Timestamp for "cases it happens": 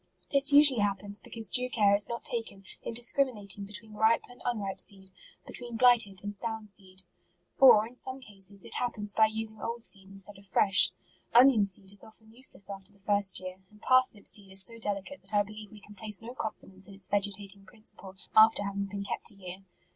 8.19-9.13